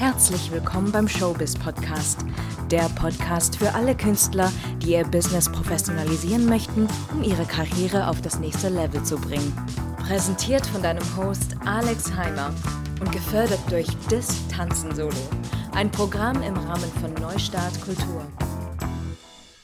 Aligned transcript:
Herzlich 0.00 0.50
willkommen 0.50 0.90
beim 0.92 1.06
Showbiz 1.06 1.54
Podcast. 1.58 2.24
Der 2.70 2.88
Podcast 2.98 3.56
für 3.56 3.74
alle 3.74 3.94
Künstler, 3.94 4.50
die 4.78 4.92
ihr 4.92 5.04
Business 5.04 5.52
professionalisieren 5.52 6.46
möchten, 6.46 6.88
um 7.12 7.22
ihre 7.22 7.44
Karriere 7.44 8.08
auf 8.08 8.22
das 8.22 8.38
nächste 8.38 8.70
Level 8.70 9.04
zu 9.04 9.20
bringen. 9.20 9.54
Präsentiert 9.98 10.66
von 10.68 10.82
deinem 10.82 11.04
Host 11.18 11.54
Alex 11.66 12.16
Heimer 12.16 12.50
und 12.98 13.12
gefördert 13.12 13.60
durch 13.68 13.88
Dis 14.10 14.48
Tanzen 14.48 14.94
Solo. 14.94 15.12
Ein 15.72 15.90
Programm 15.90 16.42
im 16.42 16.54
Rahmen 16.54 16.90
von 17.02 17.12
Neustart 17.20 17.78
Kultur. 17.82 18.26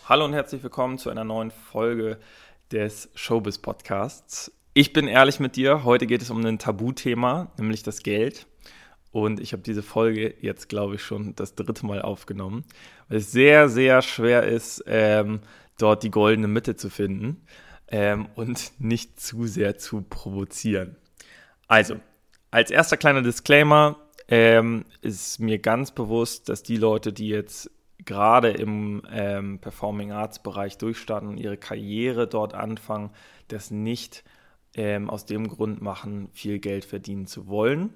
Hallo 0.04 0.26
und 0.26 0.34
herzlich 0.34 0.62
willkommen 0.62 0.98
zu 0.98 1.08
einer 1.08 1.24
neuen 1.24 1.50
Folge 1.50 2.18
des 2.72 3.08
Showbiz 3.14 3.56
Podcasts. 3.56 4.52
Ich 4.74 4.92
bin 4.92 5.08
ehrlich 5.08 5.40
mit 5.40 5.56
dir, 5.56 5.84
heute 5.84 6.06
geht 6.06 6.20
es 6.20 6.28
um 6.28 6.44
ein 6.44 6.58
Tabuthema, 6.58 7.50
nämlich 7.56 7.82
das 7.82 8.02
Geld. 8.02 8.46
Und 9.16 9.40
ich 9.40 9.54
habe 9.54 9.62
diese 9.62 9.82
Folge 9.82 10.34
jetzt, 10.42 10.68
glaube 10.68 10.96
ich, 10.96 11.02
schon 11.02 11.34
das 11.36 11.54
dritte 11.54 11.86
Mal 11.86 12.02
aufgenommen, 12.02 12.66
weil 13.08 13.16
es 13.16 13.32
sehr, 13.32 13.70
sehr 13.70 14.02
schwer 14.02 14.42
ist, 14.42 14.84
ähm, 14.86 15.40
dort 15.78 16.02
die 16.02 16.10
goldene 16.10 16.48
Mitte 16.48 16.76
zu 16.76 16.90
finden 16.90 17.40
ähm, 17.88 18.28
und 18.34 18.72
nicht 18.78 19.18
zu 19.18 19.46
sehr 19.46 19.78
zu 19.78 20.02
provozieren. 20.02 20.96
Also, 21.66 21.96
als 22.50 22.70
erster 22.70 22.98
kleiner 22.98 23.22
Disclaimer 23.22 23.96
ähm, 24.28 24.84
ist 25.00 25.40
mir 25.40 25.60
ganz 25.60 25.92
bewusst, 25.92 26.50
dass 26.50 26.62
die 26.62 26.76
Leute, 26.76 27.14
die 27.14 27.28
jetzt 27.28 27.70
gerade 28.04 28.50
im 28.50 29.00
ähm, 29.10 29.60
Performing 29.60 30.12
Arts 30.12 30.42
Bereich 30.42 30.76
durchstarten 30.76 31.26
und 31.26 31.38
ihre 31.38 31.56
Karriere 31.56 32.26
dort 32.26 32.52
anfangen, 32.52 33.08
das 33.48 33.70
nicht 33.70 34.24
ähm, 34.74 35.08
aus 35.08 35.24
dem 35.24 35.48
Grund 35.48 35.80
machen, 35.80 36.28
viel 36.34 36.58
Geld 36.58 36.84
verdienen 36.84 37.26
zu 37.26 37.46
wollen, 37.46 37.94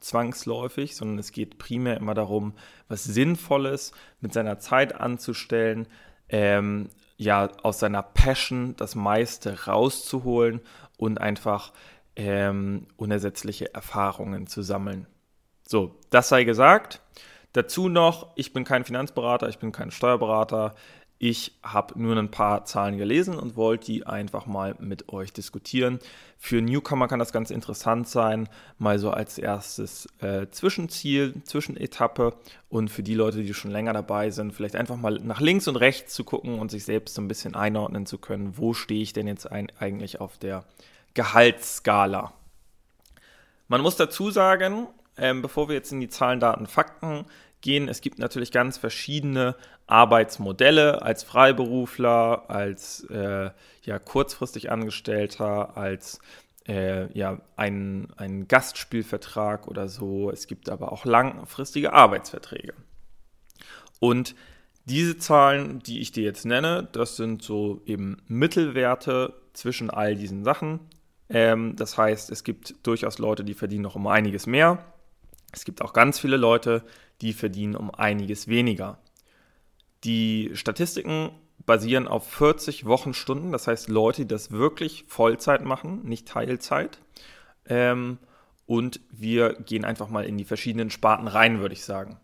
zwangsläufig, 0.00 0.96
sondern 0.96 1.18
es 1.18 1.32
geht 1.32 1.58
primär 1.58 1.96
immer 1.96 2.14
darum, 2.14 2.54
was 2.88 3.04
Sinnvolles 3.04 3.92
mit 4.20 4.32
seiner 4.32 4.58
Zeit 4.58 4.94
anzustellen, 4.94 5.88
ähm, 6.28 6.88
ja, 7.16 7.50
aus 7.62 7.80
seiner 7.80 8.02
Passion 8.02 8.76
das 8.76 8.94
meiste 8.94 9.64
rauszuholen 9.66 10.60
und 10.96 11.20
einfach 11.20 11.72
ähm, 12.16 12.86
unersetzliche 12.96 13.74
Erfahrungen 13.74 14.46
zu 14.46 14.62
sammeln. 14.62 15.06
So, 15.66 15.96
das 16.10 16.28
sei 16.28 16.44
gesagt. 16.44 17.00
Dazu 17.52 17.88
noch, 17.88 18.32
ich 18.36 18.52
bin 18.52 18.64
kein 18.64 18.84
Finanzberater, 18.84 19.48
ich 19.48 19.58
bin 19.58 19.72
kein 19.72 19.90
Steuerberater. 19.90 20.74
Ich 21.20 21.58
habe 21.64 22.00
nur 22.00 22.16
ein 22.16 22.30
paar 22.30 22.64
Zahlen 22.64 22.96
gelesen 22.96 23.36
und 23.36 23.56
wollte 23.56 23.86
die 23.86 24.06
einfach 24.06 24.46
mal 24.46 24.76
mit 24.78 25.08
euch 25.08 25.32
diskutieren. 25.32 25.98
Für 26.38 26.62
Newcomer 26.62 27.08
kann 27.08 27.18
das 27.18 27.32
ganz 27.32 27.50
interessant 27.50 28.08
sein, 28.08 28.48
mal 28.78 29.00
so 29.00 29.10
als 29.10 29.36
erstes 29.36 30.06
äh, 30.20 30.46
Zwischenziel, 30.50 31.34
Zwischenetappe 31.42 32.34
und 32.68 32.88
für 32.88 33.02
die 33.02 33.14
Leute, 33.14 33.42
die 33.42 33.52
schon 33.52 33.72
länger 33.72 33.92
dabei 33.92 34.30
sind, 34.30 34.52
vielleicht 34.52 34.76
einfach 34.76 34.96
mal 34.96 35.18
nach 35.20 35.40
links 35.40 35.66
und 35.66 35.74
rechts 35.74 36.14
zu 36.14 36.22
gucken 36.22 36.60
und 36.60 36.70
sich 36.70 36.84
selbst 36.84 37.16
so 37.16 37.22
ein 37.22 37.28
bisschen 37.28 37.56
einordnen 37.56 38.06
zu 38.06 38.18
können, 38.18 38.56
wo 38.56 38.72
stehe 38.72 39.02
ich 39.02 39.12
denn 39.12 39.26
jetzt 39.26 39.50
ein, 39.50 39.72
eigentlich 39.80 40.20
auf 40.20 40.38
der 40.38 40.62
Gehaltsskala. 41.14 42.32
Man 43.66 43.80
muss 43.80 43.96
dazu 43.96 44.30
sagen, 44.30 44.86
ähm, 45.16 45.42
bevor 45.42 45.68
wir 45.68 45.74
jetzt 45.74 45.90
in 45.90 46.00
die 46.00 46.08
Zahlen, 46.08 46.38
Daten, 46.38 46.68
Fakten 46.68 47.24
gehen. 47.60 47.88
Es 47.88 48.00
gibt 48.00 48.18
natürlich 48.18 48.52
ganz 48.52 48.78
verschiedene 48.78 49.56
Arbeitsmodelle 49.86 51.02
als 51.02 51.22
Freiberufler, 51.22 52.48
als 52.48 53.04
äh, 53.10 53.50
ja, 53.82 53.98
kurzfristig 53.98 54.70
Angestellter, 54.70 55.76
als 55.76 56.20
äh, 56.66 57.10
ja, 57.12 57.40
ein, 57.56 58.08
ein 58.16 58.46
Gastspielvertrag 58.46 59.66
oder 59.66 59.88
so. 59.88 60.30
Es 60.30 60.46
gibt 60.46 60.68
aber 60.68 60.92
auch 60.92 61.04
langfristige 61.04 61.92
Arbeitsverträge. 61.92 62.74
Und 64.00 64.34
diese 64.84 65.18
Zahlen, 65.18 65.80
die 65.80 66.00
ich 66.00 66.12
dir 66.12 66.24
jetzt 66.24 66.46
nenne, 66.46 66.88
das 66.92 67.16
sind 67.16 67.42
so 67.42 67.82
eben 67.84 68.22
Mittelwerte 68.26 69.34
zwischen 69.52 69.90
all 69.90 70.14
diesen 70.14 70.44
Sachen. 70.44 70.80
Ähm, 71.28 71.76
das 71.76 71.98
heißt, 71.98 72.30
es 72.30 72.44
gibt 72.44 72.74
durchaus 72.86 73.18
Leute, 73.18 73.44
die 73.44 73.54
verdienen 73.54 73.82
noch 73.82 73.96
um 73.96 74.06
einiges 74.06 74.46
mehr. 74.46 74.84
Es 75.52 75.64
gibt 75.64 75.82
auch 75.82 75.92
ganz 75.92 76.18
viele 76.18 76.36
Leute, 76.36 76.84
die 77.20 77.32
verdienen 77.32 77.76
um 77.76 77.90
einiges 77.90 78.48
weniger. 78.48 78.98
Die 80.04 80.50
Statistiken 80.54 81.30
basieren 81.66 82.08
auf 82.08 82.28
40 82.30 82.86
Wochenstunden, 82.86 83.52
das 83.52 83.66
heißt 83.66 83.88
Leute, 83.88 84.22
die 84.22 84.28
das 84.28 84.50
wirklich 84.50 85.04
Vollzeit 85.08 85.64
machen, 85.64 86.04
nicht 86.04 86.28
Teilzeit. 86.28 86.98
Ähm, 87.66 88.18
und 88.66 89.00
wir 89.10 89.54
gehen 89.54 89.84
einfach 89.84 90.08
mal 90.08 90.24
in 90.24 90.36
die 90.38 90.44
verschiedenen 90.44 90.90
Sparten 90.90 91.26
rein, 91.26 91.60
würde 91.60 91.74
ich 91.74 91.84
sagen. 91.84 92.20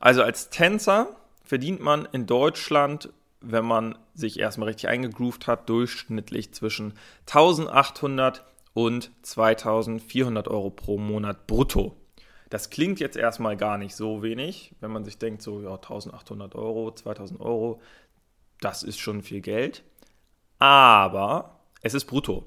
Also 0.00 0.22
als 0.22 0.50
Tänzer 0.50 1.16
verdient 1.44 1.80
man 1.80 2.08
in 2.12 2.26
Deutschland, 2.26 3.10
wenn 3.40 3.64
man 3.64 3.98
sich 4.14 4.38
erstmal 4.38 4.68
richtig 4.68 4.88
eingegroovt 4.88 5.46
hat, 5.46 5.68
durchschnittlich 5.68 6.52
zwischen 6.52 6.94
1800 7.26 8.44
und 8.74 9.10
2400 9.22 10.48
Euro 10.48 10.70
pro 10.70 10.98
Monat 10.98 11.46
brutto. 11.46 11.96
Das 12.52 12.68
klingt 12.68 13.00
jetzt 13.00 13.16
erstmal 13.16 13.56
gar 13.56 13.78
nicht 13.78 13.96
so 13.96 14.22
wenig, 14.22 14.74
wenn 14.80 14.90
man 14.90 15.06
sich 15.06 15.16
denkt, 15.16 15.40
so 15.40 15.62
ja, 15.62 15.72
1800 15.72 16.54
Euro, 16.54 16.92
2000 16.94 17.40
Euro, 17.40 17.80
das 18.60 18.82
ist 18.82 19.00
schon 19.00 19.22
viel 19.22 19.40
Geld. 19.40 19.82
Aber 20.58 21.60
es 21.80 21.94
ist 21.94 22.04
brutto. 22.04 22.44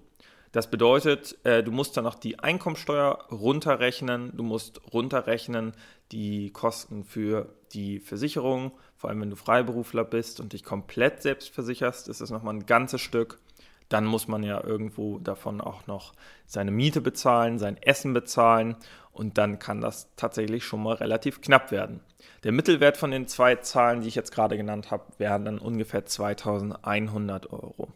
Das 0.52 0.70
bedeutet, 0.70 1.44
äh, 1.44 1.64
du 1.64 1.72
musst 1.72 1.98
dann 1.98 2.04
noch 2.04 2.14
die 2.14 2.38
Einkommensteuer 2.38 3.26
runterrechnen, 3.32 4.32
du 4.38 4.44
musst 4.44 4.80
runterrechnen 4.94 5.74
die 6.12 6.52
Kosten 6.52 7.04
für 7.04 7.56
die 7.74 8.00
Versicherung, 8.00 8.74
vor 8.98 9.10
allem 9.10 9.22
wenn 9.22 9.32
du 9.32 9.36
Freiberufler 9.36 10.04
bist 10.04 10.40
und 10.40 10.54
dich 10.54 10.64
komplett 10.64 11.24
selbst 11.24 11.50
versicherst, 11.50 12.10
ist 12.10 12.22
das 12.22 12.30
nochmal 12.30 12.54
ein 12.54 12.68
ganzes 12.68 13.02
Stück. 13.02 13.40
Dann 13.90 14.06
muss 14.06 14.28
man 14.28 14.44
ja 14.44 14.63
irgendwo 14.63 15.19
davon 15.19 15.62
auch 15.62 15.88
noch 15.88 16.13
seine 16.46 16.72
Miete 16.72 17.01
bezahlen, 17.01 17.59
sein 17.59 17.78
Essen 17.81 18.13
bezahlen 18.13 18.75
und 19.12 19.38
dann 19.38 19.59
kann 19.59 19.81
das 19.81 20.13
tatsächlich 20.16 20.66
schon 20.66 20.84
mal 20.84 20.96
relativ 20.96 21.41
knapp 21.41 21.72
werden. 21.72 22.01
Der 22.44 22.51
Mittelwert 22.51 22.97
von 22.97 23.12
den 23.12 23.28
zwei 23.28 23.56
Zahlen, 23.56 24.01
die 24.01 24.07
ich 24.07 24.16
jetzt 24.16 24.31
gerade 24.31 24.57
genannt 24.57 24.91
habe, 24.91 25.06
wären 25.18 25.45
dann 25.45 25.59
ungefähr 25.59 26.06
2100 26.06 27.51
Euro. 27.51 27.88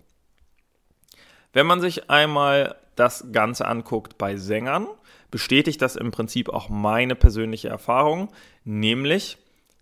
Wenn 1.52 1.66
man 1.66 1.82
sich 1.82 2.10
einmal 2.10 2.76
das 2.96 3.32
Ganze 3.32 3.66
anguckt 3.66 4.18
bei 4.18 4.38
Sängern, 4.38 4.88
bestätigt 5.32 5.82
das 5.82 5.96
im 5.96 6.12
Prinzip 6.12 6.50
auch 6.50 6.70
meine 6.70 7.16
persönliche 7.16 7.70
Erfahrung, 7.70 8.30
nämlich 8.64 9.38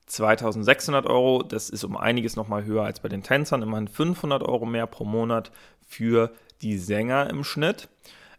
2600 0.07 1.06
Euro, 1.06 1.44
das 1.44 1.69
ist 1.69 1.84
um 1.84 1.97
einiges 1.97 2.35
nochmal 2.35 2.66
höher 2.66 2.84
als 2.84 3.00
bei 3.00 3.09
den 3.09 3.23
Tänzern, 3.23 3.62
immerhin 3.62 3.88
500 3.88 4.41
Euro 4.41 4.66
mehr 4.66 4.88
pro 4.88 5.06
Monat 5.06 5.51
für 5.88 6.31
die 6.62 6.78
Sänger 6.78 7.29
im 7.29 7.44
Schnitt. 7.44 7.90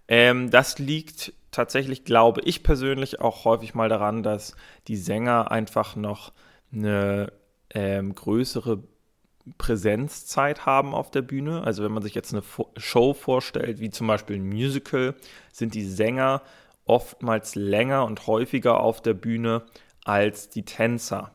Ähm, 0.08 0.50
das 0.50 0.78
liegt 0.78 1.32
tatsächlich, 1.50 2.04
glaube 2.04 2.40
ich 2.44 2.62
persönlich, 2.62 3.20
auch 3.20 3.44
häufig 3.44 3.74
mal 3.74 3.88
daran, 3.88 4.22
dass 4.22 4.56
die 4.88 4.96
Sänger 4.96 5.50
einfach 5.50 5.96
noch 5.96 6.32
eine 6.72 7.32
ähm, 7.70 8.14
größere 8.14 8.82
Präsenzzeit 9.56 10.66
haben 10.66 10.94
auf 10.94 11.10
der 11.10 11.22
Bühne. 11.22 11.62
Also 11.62 11.84
wenn 11.84 11.92
man 11.92 12.02
sich 12.02 12.14
jetzt 12.14 12.32
eine 12.32 12.42
Show 12.76 13.14
vorstellt, 13.14 13.80
wie 13.80 13.90
zum 13.90 14.06
Beispiel 14.06 14.36
ein 14.36 14.48
Musical, 14.48 15.14
sind 15.52 15.74
die 15.74 15.84
Sänger 15.84 16.42
oftmals 16.84 17.54
länger 17.54 18.04
und 18.04 18.26
häufiger 18.26 18.80
auf 18.80 19.02
der 19.02 19.14
Bühne 19.14 19.62
als 20.04 20.48
die 20.48 20.64
Tänzer. 20.64 21.32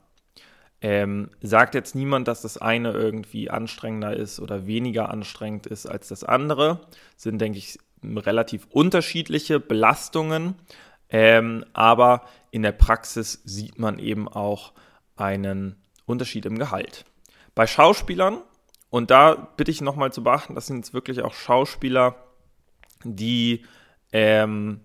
Ähm, 0.85 1.29
sagt 1.41 1.75
jetzt 1.75 1.95
niemand, 1.95 2.27
dass 2.27 2.41
das 2.41 2.57
eine 2.57 2.91
irgendwie 2.91 3.49
anstrengender 3.49 4.17
ist 4.17 4.41
oder 4.41 4.67
weniger 4.67 5.09
anstrengend 5.09 5.65
ist 5.65 5.85
als 5.85 6.09
das 6.09 6.25
andere. 6.25 6.81
Sind, 7.15 7.39
denke 7.39 7.57
ich, 7.57 7.79
relativ 8.03 8.67
unterschiedliche 8.69 9.61
Belastungen, 9.61 10.55
ähm, 11.07 11.63
aber 11.71 12.25
in 12.51 12.63
der 12.63 12.73
Praxis 12.73 13.41
sieht 13.45 13.79
man 13.79 13.97
eben 13.97 14.27
auch 14.27 14.73
einen 15.15 15.77
Unterschied 16.05 16.45
im 16.45 16.59
Gehalt. 16.59 17.05
Bei 17.55 17.65
Schauspielern, 17.65 18.41
und 18.89 19.09
da 19.09 19.35
bitte 19.55 19.71
ich 19.71 19.79
nochmal 19.79 20.11
zu 20.11 20.21
beachten, 20.21 20.53
das 20.53 20.67
sind 20.67 20.77
jetzt 20.77 20.93
wirklich 20.93 21.21
auch 21.21 21.33
Schauspieler, 21.33 22.15
die 23.05 23.65
ähm, 24.11 24.81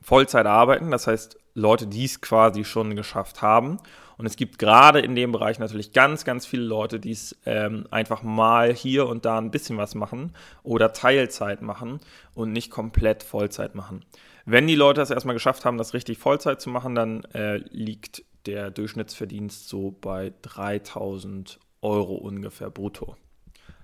Vollzeit 0.00 0.46
arbeiten, 0.46 0.92
das 0.92 1.08
heißt 1.08 1.36
Leute, 1.54 1.88
die 1.88 2.04
es 2.04 2.20
quasi 2.20 2.64
schon 2.64 2.94
geschafft 2.94 3.42
haben. 3.42 3.78
Und 4.16 4.26
es 4.26 4.36
gibt 4.36 4.58
gerade 4.58 5.00
in 5.00 5.14
dem 5.14 5.32
Bereich 5.32 5.58
natürlich 5.58 5.92
ganz, 5.92 6.24
ganz 6.24 6.46
viele 6.46 6.64
Leute, 6.64 7.00
die 7.00 7.12
es 7.12 7.36
ähm, 7.46 7.86
einfach 7.90 8.22
mal 8.22 8.72
hier 8.72 9.08
und 9.08 9.24
da 9.24 9.38
ein 9.38 9.50
bisschen 9.50 9.76
was 9.76 9.94
machen 9.94 10.34
oder 10.62 10.92
Teilzeit 10.92 11.62
machen 11.62 12.00
und 12.34 12.52
nicht 12.52 12.70
komplett 12.70 13.22
Vollzeit 13.22 13.74
machen. 13.74 14.04
Wenn 14.44 14.66
die 14.66 14.74
Leute 14.74 15.00
es 15.00 15.10
erstmal 15.10 15.34
geschafft 15.34 15.64
haben, 15.64 15.78
das 15.78 15.94
richtig 15.94 16.18
Vollzeit 16.18 16.60
zu 16.60 16.70
machen, 16.70 16.94
dann 16.94 17.24
äh, 17.32 17.56
liegt 17.70 18.24
der 18.46 18.70
Durchschnittsverdienst 18.70 19.68
so 19.68 19.90
bei 20.00 20.32
3000 20.42 21.58
Euro 21.80 22.14
ungefähr 22.14 22.70
brutto. 22.70 23.16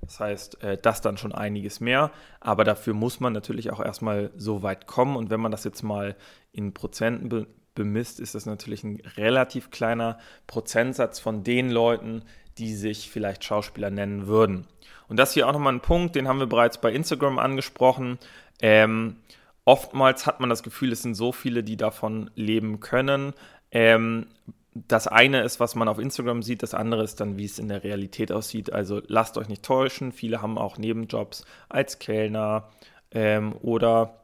Das 0.03 0.21
heißt, 0.21 0.63
äh, 0.63 0.79
das 0.81 1.01
dann 1.01 1.19
schon 1.19 1.33
einiges 1.33 1.81
mehr, 1.81 2.11
aber 2.41 2.65
dafür 2.65 2.95
muss 2.95 3.21
man 3.21 3.33
natürlich 3.33 3.71
auch 3.71 3.81
erstmal 3.81 4.31
so 4.37 4.63
weit 4.63 4.87
kommen 4.87 5.17
und 5.17 5.31
wenn 5.31 5.41
man 5.41 5.53
das 5.53 5.65
jetzt 5.65 5.83
mal 5.83 6.17
in 6.53 6.73
Prozenten 6.75 7.47
bemisst, 7.75 8.21
ist 8.21 8.35
das 8.35 8.47
natürlich 8.47 8.85
ein 8.85 9.01
relativ 9.17 9.71
kleiner 9.71 10.19
Prozentsatz 10.47 11.19
von 11.19 11.45
den 11.45 11.71
Leuten, 11.71 12.23
die 12.59 12.75
sich 12.75 13.11
vielleicht 13.11 13.45
Schauspieler 13.45 13.91
nennen 13.91 14.27
würden. 14.27 14.67
Und 15.09 15.19
das 15.19 15.35
hier 15.35 15.49
auch 15.49 15.53
nochmal 15.53 15.75
ein 15.75 15.81
Punkt, 15.81 16.15
den 16.15 16.29
haben 16.29 16.39
wir 16.39 16.47
bereits 16.47 16.79
bei 16.79 16.93
Instagram 16.93 17.39
angesprochen. 17.39 18.19
Ähm, 18.61 19.17
oftmals 19.65 20.27
hat 20.27 20.41
man 20.41 20.51
das 20.51 20.63
Gefühl, 20.63 20.93
es 20.93 21.03
sind 21.03 21.15
so 21.15 21.33
viele, 21.33 21.65
die 21.65 21.77
davon 21.77 22.31
leben 22.35 22.81
können. 22.81 23.33
Ähm, 23.71 24.27
das 24.75 25.09
eine 25.09 25.43
ist, 25.43 25.59
was 25.59 25.75
man 25.75 25.89
auf 25.89 25.99
Instagram 25.99 26.43
sieht, 26.43 26.63
das 26.63 26.75
andere 26.75 27.03
ist 27.03 27.21
dann, 27.21 27.39
wie 27.39 27.45
es 27.45 27.59
in 27.59 27.69
der 27.69 27.83
Realität 27.83 28.31
aussieht. 28.31 28.73
Also 28.73 29.03
lasst 29.07 29.37
euch 29.37 29.49
nicht 29.49 29.65
täuschen. 29.65 30.13
Viele 30.13 30.43
haben 30.43 30.59
auch 30.59 30.79
Nebenjobs 30.79 31.45
als 31.69 31.99
Kellner 31.99 32.69
ähm, 33.11 33.55
oder 33.63 34.20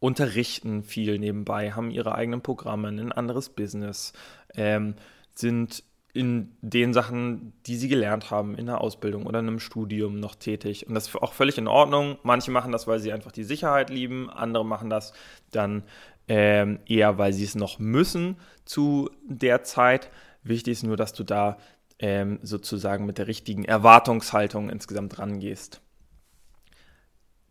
unterrichten 0.00 0.82
viel 0.82 1.18
nebenbei, 1.18 1.72
haben 1.72 1.90
ihre 1.90 2.14
eigenen 2.14 2.40
Programme, 2.40 2.88
ein 2.88 3.12
anderes 3.12 3.50
Business, 3.50 4.12
ähm, 4.54 4.94
sind 5.34 5.84
in 6.12 6.56
den 6.60 6.92
Sachen, 6.92 7.52
die 7.66 7.76
sie 7.76 7.88
gelernt 7.88 8.30
haben, 8.30 8.56
in 8.56 8.66
der 8.66 8.80
Ausbildung 8.80 9.26
oder 9.26 9.38
in 9.38 9.46
einem 9.46 9.60
Studium 9.60 10.18
noch 10.18 10.34
tätig. 10.34 10.86
Und 10.88 10.94
das 10.94 11.06
ist 11.08 11.16
auch 11.16 11.34
völlig 11.34 11.56
in 11.56 11.68
Ordnung. 11.68 12.18
Manche 12.24 12.50
machen 12.50 12.72
das, 12.72 12.88
weil 12.88 12.98
sie 12.98 13.12
einfach 13.12 13.30
die 13.30 13.44
Sicherheit 13.44 13.90
lieben, 13.90 14.28
andere 14.28 14.64
machen 14.64 14.90
das 14.90 15.12
dann 15.52 15.84
ähm, 16.26 16.80
eher, 16.86 17.18
weil 17.18 17.32
sie 17.32 17.44
es 17.44 17.54
noch 17.54 17.78
müssen 17.78 18.36
zu 18.64 19.08
der 19.24 19.62
Zeit. 19.62 20.10
Wichtig 20.42 20.72
ist 20.72 20.82
nur, 20.82 20.96
dass 20.96 21.12
du 21.12 21.22
da 21.22 21.58
ähm, 22.00 22.40
sozusagen 22.42 23.06
mit 23.06 23.18
der 23.18 23.28
richtigen 23.28 23.64
Erwartungshaltung 23.64 24.68
insgesamt 24.68 25.18
rangehst. 25.18 25.80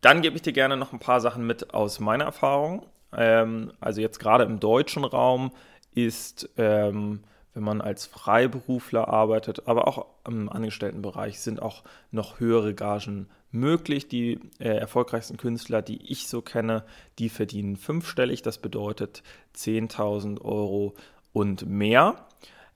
Dann 0.01 0.21
gebe 0.21 0.35
ich 0.35 0.41
dir 0.41 0.53
gerne 0.53 0.77
noch 0.77 0.93
ein 0.93 0.99
paar 0.99 1.21
Sachen 1.21 1.45
mit 1.45 1.73
aus 1.73 1.99
meiner 1.99 2.25
Erfahrung. 2.25 2.85
Ähm, 3.15 3.73
also 3.79 4.01
jetzt 4.01 4.19
gerade 4.19 4.43
im 4.43 4.59
deutschen 4.59 5.03
Raum 5.03 5.51
ist 5.93 6.49
ähm, 6.57 7.21
wenn 7.53 7.63
man 7.63 7.81
als 7.81 8.05
Freiberufler 8.05 9.07
arbeitet, 9.07 9.67
aber 9.67 9.87
auch 9.87 10.05
im 10.25 10.49
Angestelltenbereich 10.49 11.39
sind 11.39 11.61
auch 11.61 11.83
noch 12.09 12.39
höhere 12.39 12.73
Gagen 12.73 13.27
möglich. 13.51 14.07
Die 14.07 14.39
äh, 14.59 14.69
erfolgreichsten 14.69 15.37
Künstler, 15.37 15.81
die 15.81 16.11
ich 16.11 16.27
so 16.27 16.41
kenne, 16.41 16.85
die 17.17 17.29
verdienen 17.29 17.75
fünfstellig, 17.75 18.43
das 18.43 18.59
bedeutet 18.59 19.23
10.000 19.57 20.41
Euro 20.41 20.95
und 21.33 21.67
mehr. 21.67 22.27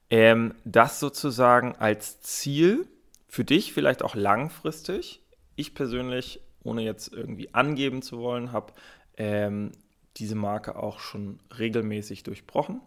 Ähm, 0.09 0.53
das 0.65 0.99
sozusagen 0.99 1.75
als 1.75 2.19
Ziel 2.21 2.87
für 3.27 3.45
dich 3.45 3.73
vielleicht 3.73 4.03
auch 4.03 4.15
langfristig. 4.15 5.21
Ich 5.55 5.75
persönlich, 5.75 6.41
ohne 6.63 6.81
jetzt 6.81 7.13
irgendwie 7.13 7.53
angeben 7.53 8.01
zu 8.01 8.19
wollen, 8.19 8.51
habe 8.51 8.73
ähm, 9.17 9.71
diese 10.17 10.35
Marke 10.35 10.75
auch 10.75 10.99
schon 10.99 11.39
regelmäßig 11.57 12.23
durchbrochen. 12.23 12.81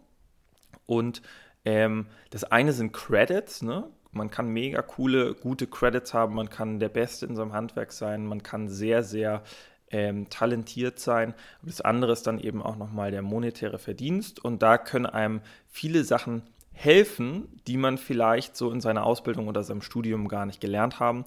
Und 0.86 1.22
ähm, 1.64 2.06
das 2.30 2.44
eine 2.44 2.72
sind 2.72 2.92
Credits, 2.92 3.62
ne? 3.62 3.88
Man 4.12 4.30
kann 4.30 4.48
mega 4.48 4.80
coole, 4.80 5.34
gute 5.34 5.66
Credits 5.66 6.14
haben, 6.14 6.34
man 6.34 6.48
kann 6.48 6.78
der 6.78 6.88
Beste 6.88 7.26
in 7.26 7.36
seinem 7.36 7.52
Handwerk 7.52 7.92
sein, 7.92 8.24
man 8.24 8.42
kann 8.42 8.68
sehr, 8.68 9.02
sehr 9.02 9.42
ähm, 9.90 10.28
talentiert 10.30 10.98
sein. 10.98 11.34
Und 11.60 11.70
das 11.70 11.80
andere 11.80 12.12
ist 12.12 12.26
dann 12.26 12.38
eben 12.38 12.62
auch 12.62 12.76
nochmal 12.76 13.10
der 13.10 13.22
monetäre 13.22 13.78
Verdienst. 13.78 14.42
Und 14.42 14.62
da 14.62 14.78
können 14.78 15.06
einem 15.06 15.42
viele 15.68 16.04
Sachen 16.04 16.42
helfen, 16.72 17.60
die 17.66 17.76
man 17.76 17.98
vielleicht 17.98 18.56
so 18.56 18.70
in 18.70 18.80
seiner 18.80 19.04
Ausbildung 19.04 19.48
oder 19.48 19.62
seinem 19.64 19.82
Studium 19.82 20.28
gar 20.28 20.46
nicht 20.46 20.60
gelernt 20.60 21.00
haben 21.00 21.24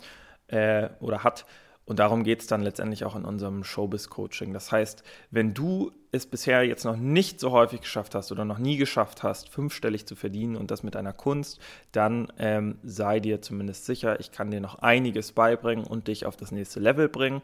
äh, 0.47 0.89
oder 0.99 1.23
hat. 1.23 1.45
Und 1.89 1.97
darum 1.97 2.23
geht 2.23 2.41
es 2.41 2.45
dann 2.45 2.61
letztendlich 2.61 3.03
auch 3.03 3.15
in 3.15 3.25
unserem 3.25 3.63
Showbiz-Coaching. 3.63 4.53
Das 4.53 4.71
heißt, 4.71 5.01
wenn 5.31 5.55
du 5.55 5.91
es 6.11 6.27
bisher 6.27 6.63
jetzt 6.63 6.83
noch 6.85 6.95
nicht 6.95 7.39
so 7.39 7.49
häufig 7.49 7.81
geschafft 7.81 8.13
hast 8.13 8.31
oder 8.31 8.45
noch 8.45 8.59
nie 8.59 8.77
geschafft 8.77 9.23
hast, 9.23 9.49
fünfstellig 9.49 10.05
zu 10.05 10.15
verdienen 10.15 10.55
und 10.55 10.69
das 10.69 10.83
mit 10.83 10.95
einer 10.95 11.13
Kunst, 11.13 11.59
dann 11.91 12.31
ähm, 12.37 12.77
sei 12.83 13.19
dir 13.19 13.41
zumindest 13.41 13.85
sicher, 13.85 14.19
ich 14.19 14.31
kann 14.31 14.51
dir 14.51 14.61
noch 14.61 14.75
einiges 14.75 15.31
beibringen 15.31 15.83
und 15.83 16.07
dich 16.07 16.27
auf 16.27 16.37
das 16.37 16.51
nächste 16.51 16.79
Level 16.79 17.09
bringen. 17.09 17.41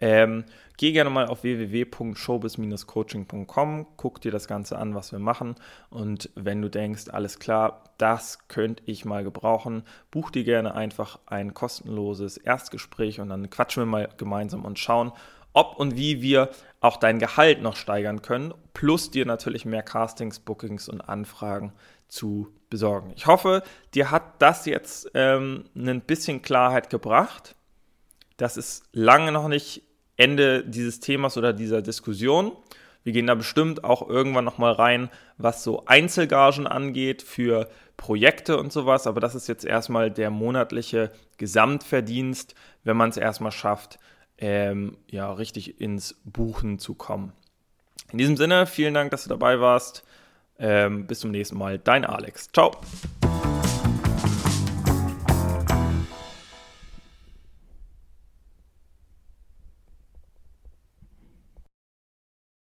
Ähm, 0.00 0.44
geh 0.76 0.92
gerne 0.92 1.10
mal 1.10 1.26
auf 1.26 1.42
www.showbiz-coaching.com, 1.42 3.86
guck 3.96 4.20
dir 4.20 4.30
das 4.30 4.46
Ganze 4.46 4.78
an, 4.78 4.94
was 4.94 5.10
wir 5.10 5.18
machen. 5.18 5.56
Und 5.90 6.30
wenn 6.36 6.62
du 6.62 6.68
denkst, 6.68 7.08
alles 7.10 7.40
klar, 7.40 7.82
das 7.98 8.46
könnte 8.48 8.82
ich 8.86 9.04
mal 9.04 9.24
gebrauchen, 9.24 9.82
buch 10.10 10.30
dir 10.30 10.44
gerne 10.44 10.74
einfach 10.74 11.18
ein 11.26 11.52
kostenloses 11.52 12.36
Erstgespräch 12.36 13.18
und 13.20 13.30
dann 13.30 13.50
quatschen 13.50 13.82
wir 13.82 13.86
mal 13.86 14.08
gemeinsam 14.16 14.64
und 14.64 14.78
schauen, 14.78 15.10
ob 15.52 15.76
und 15.76 15.96
wie 15.96 16.22
wir 16.22 16.50
auch 16.80 16.98
dein 16.98 17.18
Gehalt 17.18 17.60
noch 17.60 17.74
steigern 17.74 18.22
können, 18.22 18.54
plus 18.74 19.10
dir 19.10 19.26
natürlich 19.26 19.64
mehr 19.64 19.82
Castings, 19.82 20.38
Bookings 20.38 20.88
und 20.88 21.00
Anfragen 21.00 21.72
zu 22.06 22.54
besorgen. 22.70 23.12
Ich 23.16 23.26
hoffe, 23.26 23.64
dir 23.94 24.12
hat 24.12 24.40
das 24.40 24.64
jetzt 24.66 25.10
ähm, 25.14 25.64
ein 25.74 26.02
bisschen 26.02 26.42
Klarheit 26.42 26.90
gebracht. 26.90 27.56
Das 28.36 28.56
ist 28.56 28.84
lange 28.92 29.32
noch 29.32 29.48
nicht 29.48 29.82
Ende 30.18 30.62
dieses 30.64 31.00
Themas 31.00 31.38
oder 31.38 31.54
dieser 31.54 31.80
Diskussion. 31.80 32.52
Wir 33.04 33.12
gehen 33.12 33.26
da 33.26 33.34
bestimmt 33.34 33.84
auch 33.84 34.06
irgendwann 34.06 34.44
nochmal 34.44 34.72
rein, 34.72 35.08
was 35.38 35.64
so 35.64 35.86
Einzelgagen 35.86 36.66
angeht 36.66 37.22
für 37.22 37.70
Projekte 37.96 38.58
und 38.58 38.72
sowas. 38.72 39.06
Aber 39.06 39.20
das 39.20 39.34
ist 39.34 39.48
jetzt 39.48 39.64
erstmal 39.64 40.10
der 40.10 40.30
monatliche 40.30 41.10
Gesamtverdienst, 41.38 42.54
wenn 42.84 42.98
man 42.98 43.08
es 43.08 43.16
erstmal 43.16 43.52
schafft, 43.52 43.98
ähm, 44.36 44.98
ja, 45.08 45.32
richtig 45.32 45.80
ins 45.80 46.20
Buchen 46.24 46.78
zu 46.78 46.94
kommen. 46.94 47.32
In 48.12 48.18
diesem 48.18 48.36
Sinne, 48.36 48.66
vielen 48.66 48.94
Dank, 48.94 49.10
dass 49.10 49.22
du 49.22 49.28
dabei 49.28 49.60
warst. 49.60 50.04
Ähm, 50.58 51.06
bis 51.06 51.20
zum 51.20 51.30
nächsten 51.30 51.56
Mal. 51.56 51.78
Dein 51.78 52.04
Alex. 52.04 52.48
Ciao. 52.52 52.72